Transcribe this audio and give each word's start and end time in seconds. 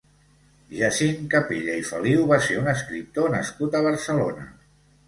Jacint 0.77 1.27
Capella 1.35 1.77
i 1.83 1.85
Feliú 1.91 2.27
va 2.35 2.41
ser 2.47 2.59
un 2.65 2.73
escriptor 2.75 3.35
nascut 3.39 3.83
a 3.83 3.87
Barcelona. 3.91 4.53